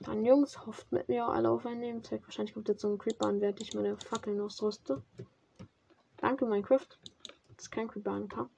[0.00, 2.22] Dann Jungs, hofft mit mir alle auf einen Nebenteil.
[2.22, 5.02] Wahrscheinlich kommt jetzt so ein Creeper an, während ich meine Fackeln ausrüste.
[6.18, 6.86] Danke, Minecraft.
[7.56, 8.50] Das ist kein ankam.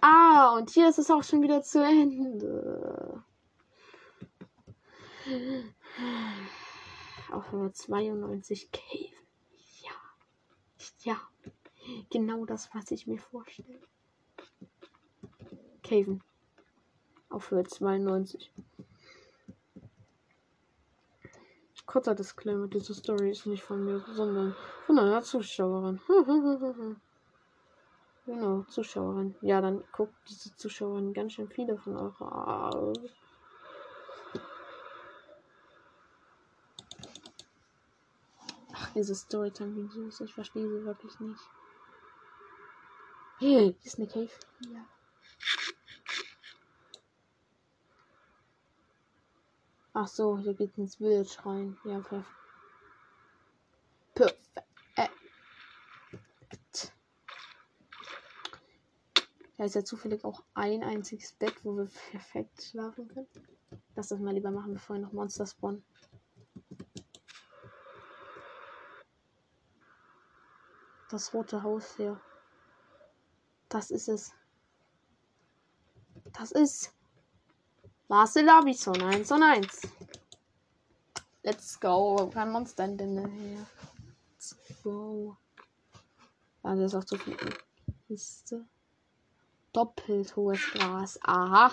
[0.00, 3.22] Ah, und hier ist es auch schon wieder zu Ende.
[7.30, 9.14] Auf Höhe 92 Cave.
[9.82, 9.92] Ja.
[11.02, 11.20] Ja.
[12.10, 13.80] Genau das, was ich mir vorstelle.
[15.82, 16.22] Caven.
[17.28, 18.52] Auf Höhe 92.
[21.86, 26.00] Kurzer Disclaimer, diese Story ist nicht von mir, sondern von einer Zuschauerin.
[28.26, 29.36] Genau, Zuschauerin.
[29.40, 32.92] Ja, dann guckt diese Zuschauerin ganz schön viele von eurer.
[38.72, 41.40] Ach, diese Storytime-Videos, ich verstehe sie wirklich nicht.
[43.38, 44.28] Hey, ist eine Cave.
[44.60, 44.84] Ja.
[49.92, 51.76] Ach so, hier geht's ins Village rein.
[51.84, 52.26] Ja, perfekt.
[54.14, 54.65] Perfekt.
[59.56, 63.28] Da ist ja zufällig auch ein einziges Bett, wo wir perfekt schlafen können.
[63.94, 65.82] Lass das mal lieber machen, bevor wir noch Monster spawnen.
[71.10, 72.20] Das rote Haus hier.
[73.70, 74.32] Das ist es.
[76.32, 76.92] Das ist
[78.08, 79.82] Marcel Abison 1 und 1.
[81.42, 82.28] Let's go.
[82.32, 83.66] Kein Monster denn hier.
[84.32, 85.36] Let's go.
[86.62, 87.36] Das ist auch zu viel.
[88.08, 88.66] Liste
[89.76, 91.18] doppelt hohes Gras.
[91.22, 91.72] Aha.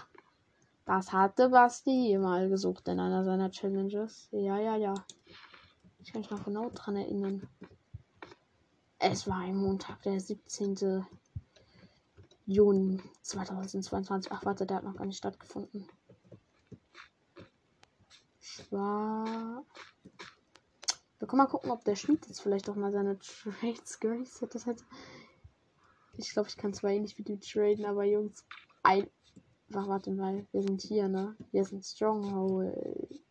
[0.85, 4.27] Das hatte Basti mal gesucht in einer seiner Challenges.
[4.31, 4.93] Ja, ja, ja.
[6.01, 7.47] Ich kann mich noch genau dran erinnern.
[8.99, 11.05] Es war ein Montag, der 17.
[12.45, 14.31] Juni 2022.
[14.33, 15.87] Ach, warte, der hat noch gar nicht stattgefunden.
[18.41, 19.63] Ich war.
[21.19, 24.77] Wir können mal gucken, ob der Schmied jetzt vielleicht auch mal seine Trades gereset hat.
[26.17, 28.45] Ich glaube, ich kann zwar nicht mit ihm traden, aber Jungs,
[28.83, 29.09] ein.
[29.73, 31.35] Ach, warte mal, wir sind hier, ne?
[31.51, 33.23] Wir sind Stronghold.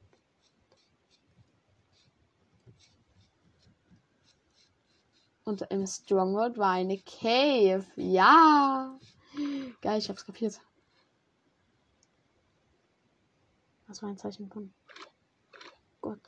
[5.45, 7.85] Und im Stronghold war eine Cave.
[7.97, 8.99] Ja!
[9.81, 10.61] Geil, ich hab's kapiert.
[13.87, 14.73] Das war ein Zeichen von
[16.01, 16.21] Gott.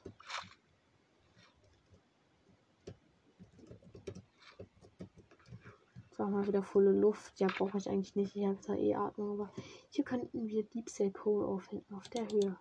[6.24, 7.38] War mal wieder volle Luft.
[7.38, 8.34] Ja, brauche ich eigentlich nicht.
[8.34, 9.38] Ich habe da eh Atmung.
[9.38, 9.52] Aber
[9.90, 11.94] hier könnten wir Deep Sea Coal auffinden.
[11.94, 12.56] Auf der Höhe.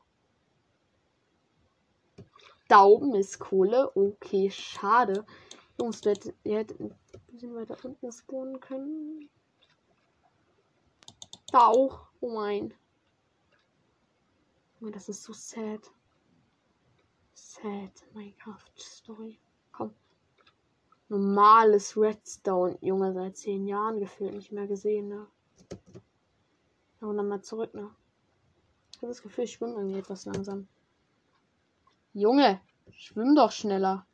[2.68, 3.96] Da oben ist Kohle.
[3.96, 5.26] Okay, schade.
[5.80, 6.02] Jungs,
[6.44, 6.94] ihr hättet ein
[7.28, 9.30] bisschen weiter unten spawnen können.
[11.54, 12.10] Da auch.
[12.20, 12.74] Oh mein.
[14.82, 15.90] Oh, das ist so sad.
[17.34, 19.40] Sad Minecraft-Story.
[19.40, 19.43] Komm
[21.14, 22.76] normales Redstone.
[22.82, 25.28] Junge, seit zehn Jahren gefühlt nicht mehr gesehen, ne?
[27.02, 27.92] Aber dann mal zurück, ne?
[28.92, 30.68] Ich habe das Gefühl, ich schwimme irgendwie etwas langsam.
[32.14, 32.62] Junge,
[32.92, 34.08] schwimm doch schneller.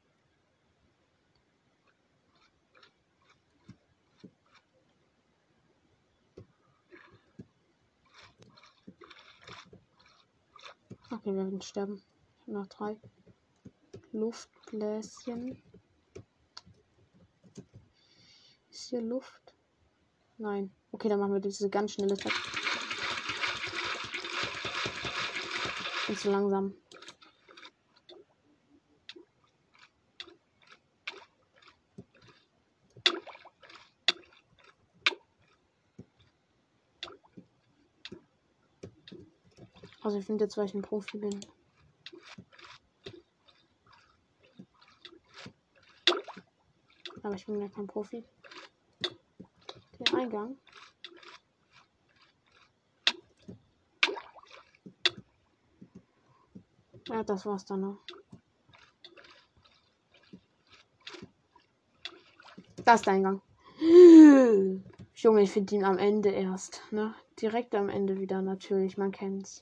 [11.12, 12.02] Okay, wir werden sterben.
[12.45, 12.97] Noch drei.
[14.12, 15.62] Luftbläschen.
[18.80, 19.54] Ist hier Luft?
[20.38, 20.74] Nein.
[20.94, 22.32] Okay, dann machen wir diese ganz schnelle Zeit.
[26.08, 26.74] Bin zu langsam.
[40.02, 41.38] Also ich finde jetzt, weil ich ein Profi bin.
[47.22, 48.24] Aber ich bin ja kein Profi.
[50.20, 50.57] Eingang.
[57.07, 57.99] Ja, das war's dann noch.
[62.84, 63.41] Das ist der Eingang.
[65.15, 67.15] Junge, ich finde ihn am Ende erst, ne?
[67.41, 69.61] Direkt am Ende wieder natürlich, man kennt's.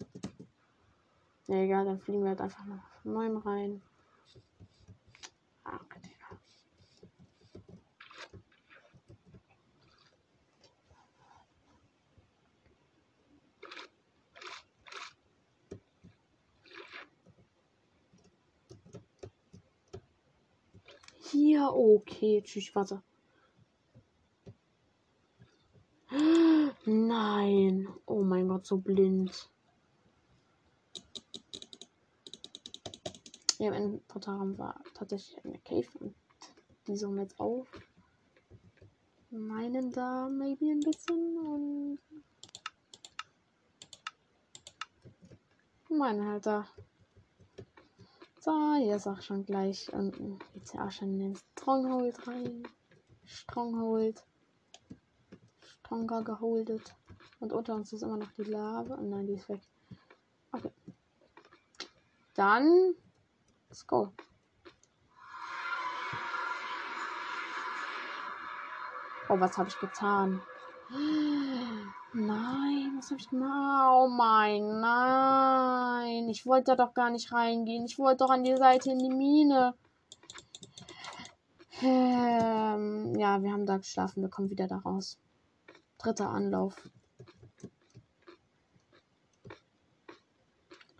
[1.45, 3.83] Ja, egal, dann fliegen wir halt einfach noch von neuem rein.
[5.63, 6.17] Ah, okay, Digga.
[21.73, 23.01] Okay, tschüss, warte.
[26.85, 27.87] Nein.
[28.05, 29.49] Oh mein Gott, so blind.
[33.59, 36.15] Ja, im Portalraum war tatsächlich eine Cave und
[36.87, 37.67] die suchen jetzt auf.
[39.31, 41.99] Meinen da maybe ein bisschen und
[45.89, 46.67] meinen halt da.
[48.47, 50.39] So, hier ist auch schon gleich unten.
[50.53, 52.65] Jetzt ja auch schon in den Stronghold rein.
[53.25, 54.23] Stronghold.
[55.59, 56.95] Stronger geholdet.
[57.41, 58.95] Und unter uns ist immer noch die Lava.
[58.97, 59.59] Oh nein, die ist weg.
[60.53, 60.71] Okay.
[62.35, 62.95] Dann.
[63.67, 64.13] Let's go.
[69.27, 70.41] Oh, was habe ich getan?
[72.13, 73.91] Nein, was habe ich gemacht?
[73.93, 76.29] Oh mein, nein.
[76.29, 77.85] Ich wollte da doch gar nicht reingehen.
[77.85, 79.75] Ich wollte doch an die Seite in die Mine.
[81.81, 84.21] Ähm, ja, wir haben da geschlafen.
[84.21, 85.19] Wir kommen wieder da raus.
[85.97, 86.89] Dritter Anlauf.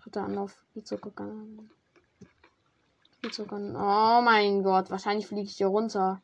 [0.04, 0.64] Dritter Anlauf.
[0.84, 1.70] Zu gucken.
[3.76, 4.92] Oh mein Gott.
[4.92, 6.22] Wahrscheinlich fliege ich hier runter.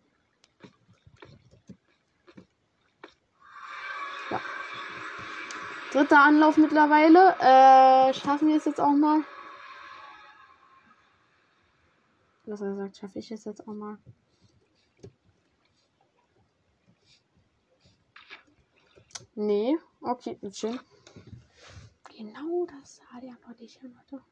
[5.93, 7.35] Dritter Anlauf mittlerweile.
[7.39, 9.23] Äh, schaffen wir es jetzt auch mal?
[12.47, 13.99] Was er gesagt, schaffe ich es jetzt auch mal.
[19.35, 20.79] Nee, okay, schön.
[22.17, 24.23] Genau das sah der noch nicht hin, warte.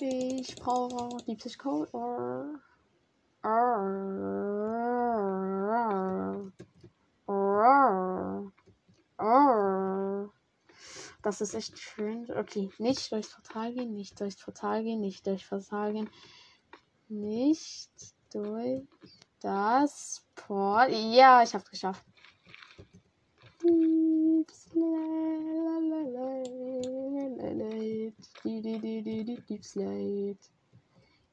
[0.00, 1.90] Ich brauche Deep Sea Code.
[11.22, 12.30] Das ist echt schön.
[12.30, 16.10] Okay, nicht durchs Portal gehen, nicht durchs Portal gehen, nicht durchs Portal gehen.
[17.08, 17.90] Nicht
[18.32, 18.86] durch
[19.40, 20.92] das Portal.
[20.92, 22.07] Ja, ich hab's geschafft.
[23.60, 24.54] Slate.
[29.48, 30.38] Deep Slate.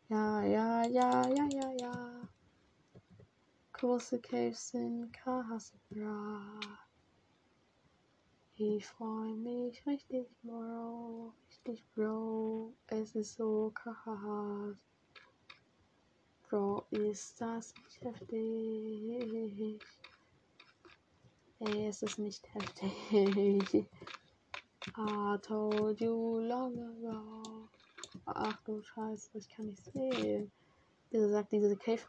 [0.10, 2.28] Ja, ja, ja, ja, ja, ja.
[3.74, 6.60] Große Caves in Kahasbra.
[8.56, 11.34] Ich freue mich richtig, Bro.
[11.50, 12.74] Richtig, Bro.
[12.88, 14.76] Es ist so krass.
[16.50, 19.82] Bro, ist das nicht heftig?
[21.66, 22.94] Ey, es ist nicht heftig.
[24.98, 27.68] I told you long ago.
[28.26, 30.52] Ach du Scheiße, ich kann nicht sehen.
[31.10, 32.02] Wie gesagt, diese Cave.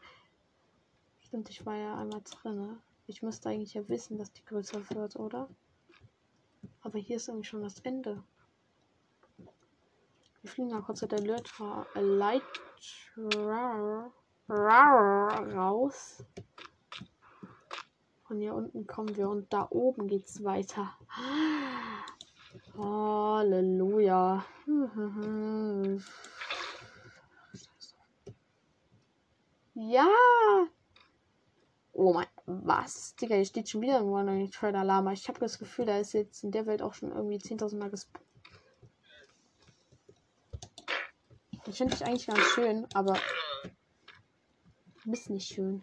[1.20, 2.78] Stimmt, ich war ja einmal drin.
[3.06, 5.48] Ich müsste eigentlich ja wissen, dass die größer wird, oder?
[6.82, 8.22] Aber hier ist irgendwie schon das Ende.
[10.42, 12.42] Wir fliegen mal kurz mit der Lytra Light
[14.50, 16.22] raus.
[18.26, 20.98] Von hier unten kommen wir und da oben geht's weiter.
[22.76, 24.44] Halleluja.
[29.74, 30.08] Ja.
[31.92, 33.14] Oh mein, was?
[33.14, 35.12] Digga, hier steht schon wieder ein Trader Lama.
[35.12, 37.90] Ich habe das Gefühl, da ist jetzt in der Welt auch schon irgendwie 10.000 Mal
[37.90, 38.26] gespawnt.
[41.64, 43.14] Das finde ich eigentlich ganz schön, aber
[45.04, 45.82] du bist nicht schön.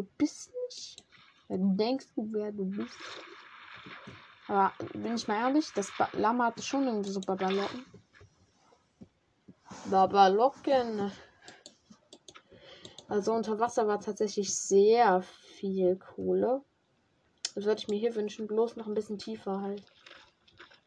[0.00, 1.04] Du bist nicht
[1.48, 2.96] Wer denkst du, wer du bist?
[4.48, 7.84] Aber bin ich mal ehrlich, das ba Lama hatte schon irgendwie so Babalocken.
[9.90, 11.12] Babalocken.
[13.08, 16.62] Also unter Wasser war tatsächlich sehr viel Kohle.
[17.54, 19.84] Das würde ich mir hier wünschen, bloß noch ein bisschen tiefer halt.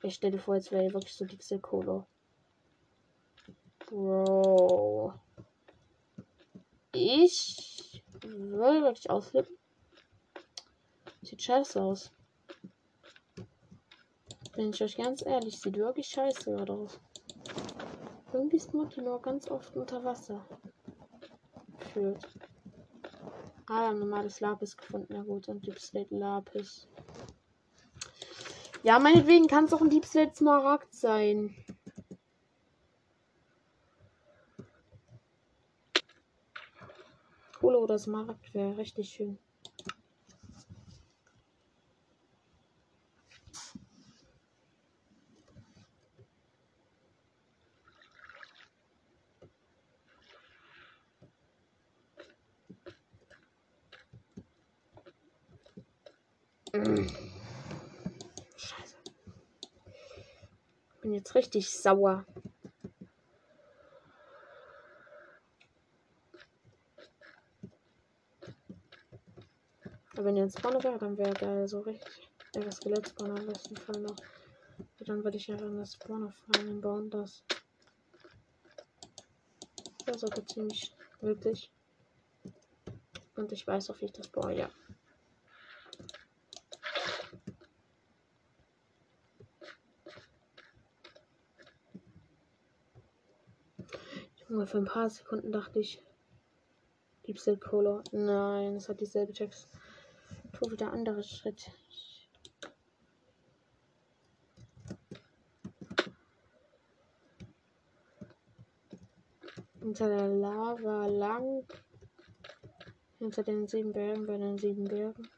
[0.01, 2.07] Ich stelle vor, jetzt wäre wirklich so die Kohle.
[3.85, 5.13] Bro.
[6.93, 7.72] Ich
[8.23, 9.57] würde wirklich ausflippen.
[11.21, 12.11] Sieht scheiße aus.
[14.55, 16.99] Bin ich euch ganz ehrlich, sieht wirklich scheiße aus.
[18.33, 20.45] Irgendwie ist Mutti nur ganz oft unter Wasser.
[21.93, 22.27] Führt.
[23.67, 25.13] Ah, ein normales Lapis gefunden.
[25.13, 26.87] Ja gut, ein Deep Slate Lapis.
[28.83, 31.55] Ja, meinetwegen kann es auch ein Deep Slate Smaragd sein.
[37.59, 39.37] Kohle oder Smaragd wäre richtig schön.
[58.57, 58.95] Scheiße.
[61.01, 62.25] Bin jetzt richtig sauer.
[70.23, 72.29] Wenn ihr ein Spawner wäre, dann wäre geil, so richtig.
[72.53, 74.15] Das Skelett-Spawner am besten Fall noch.
[74.77, 77.43] Und dann würde ich einfach das Spawner fallen bauen, das.
[80.05, 81.71] Das ist aber ziemlich wirklich.
[83.35, 84.69] Und ich weiß auch, wie ich das baue, ja.
[94.47, 96.01] Junge, für ein paar Sekunden dachte ich,
[97.27, 98.03] Deep Silk Cola.
[98.11, 99.67] Nein, es hat dieselbe Text.
[100.73, 101.69] Wieder andere Schritt.
[109.79, 111.63] Hinter der Lava lang.
[113.19, 115.29] Hinter den sieben Bergen, bei den sieben Bergen.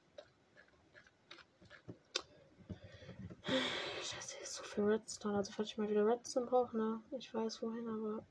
[4.03, 5.35] Scheiße, ist so viel Redstone.
[5.35, 7.03] Also falls ich mal wieder Redstone brauche, ne?
[7.11, 8.25] Ich weiß wohin, aber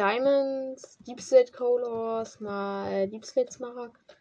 [0.00, 4.16] Diamonds, Deep Slate Colors, mal äh, Deep Slate Smaragd.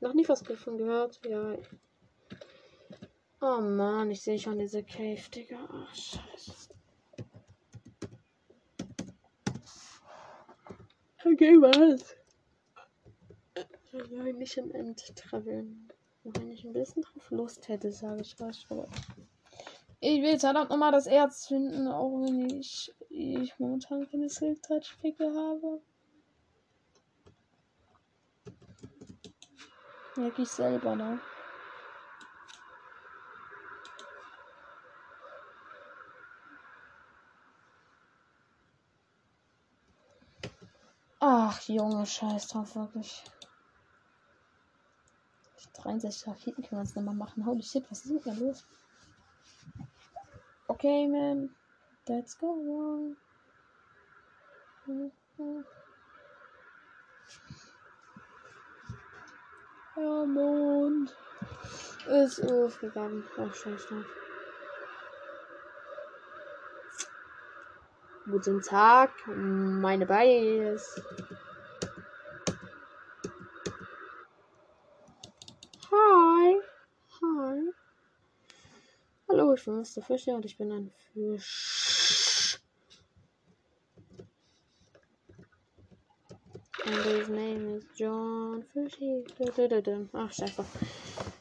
[0.00, 1.56] Noch nie was davon gehört, ja.
[3.40, 5.66] Oh man, ich sehe schon diese Cave, Digga.
[5.72, 6.68] Ach, scheiße.
[11.24, 12.14] Okay, was?
[13.92, 15.88] Ja, nicht im End traveln.
[16.24, 18.66] Wenn ich ein bisschen drauf Lust hätte, sage ich was.
[20.00, 24.62] Ich will jetzt verdammt nochmal das Erz finden, auch wenn ich ich momentan keine Silk
[24.62, 25.80] Touch Picke habe.
[30.16, 31.20] Merke ich selber, ne?
[41.20, 43.24] Ach, Junge, scheiß drauf, wirklich.
[45.74, 47.46] 63 Raketen können wir uns nochmal machen.
[47.46, 48.66] Holy shit, was ist denn da los?
[50.68, 51.57] Okay, man.
[52.08, 53.14] Let's go.
[59.94, 61.14] Ja, Mond
[62.06, 63.24] ist aufgegangen.
[63.36, 64.04] Ach, scheiße.
[68.24, 71.02] Guten Tag, meine Bias.
[75.90, 76.62] Hi.
[77.20, 77.72] Hi.
[79.28, 80.02] Hallo, ich bin Mr.
[80.02, 82.60] Fischer und ich bin ein Fisch.
[86.86, 89.24] And his name is John Fishy.
[90.12, 90.64] Ach, scheiße.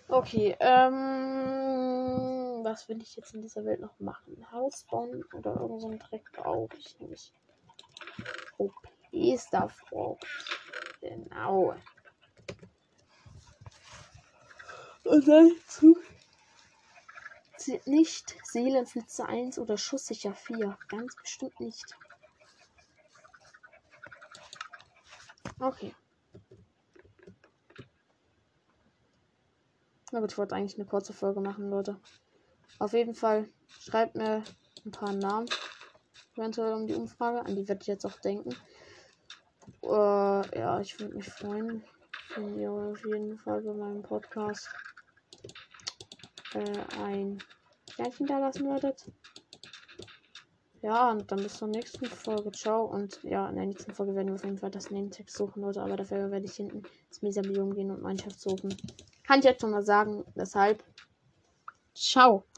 [0.09, 2.63] Okay, ähm.
[2.63, 4.45] Was will ich jetzt in dieser Welt noch machen?
[4.51, 7.31] Haus bauen oder irgend so Dreck brauche ich nämlich.
[8.57, 8.73] OP
[9.37, 10.19] Stuff brauche.
[11.01, 11.75] Genau.
[15.03, 16.16] Und dazu zählt
[17.85, 20.77] nicht Seelenflitze 1 oder Schusssicher 4.
[20.87, 21.95] Ganz bestimmt nicht.
[25.59, 25.93] Okay.
[30.11, 31.99] Aber ich wollte eigentlich eine kurze Folge machen, Leute.
[32.79, 33.49] Auf jeden Fall
[33.79, 34.43] schreibt mir
[34.85, 35.49] ein paar Namen.
[36.35, 37.45] Eventuell um die Umfrage.
[37.45, 38.55] An die werde ich jetzt auch denken.
[39.81, 41.83] Uh, ja, ich würde mich freuen,
[42.35, 44.69] wenn ihr auf jeden Fall bei meinem Podcast
[46.53, 47.43] äh, ein
[47.97, 49.05] Sternchen da lassen würdet.
[50.83, 52.51] Ja, und dann bis zur nächsten Folge.
[52.51, 52.85] Ciao.
[52.85, 55.81] Und ja, in der nächsten Folge werden wir auf jeden Fall das Name-Text suchen, Leute.
[55.81, 58.77] Aber dafür werde ich hinten ins Mesa-Biom gehen und Mannschaft suchen.
[59.25, 60.23] Kann ich jetzt schon mal sagen.
[60.35, 60.83] Deshalb.
[61.95, 62.43] Ciao.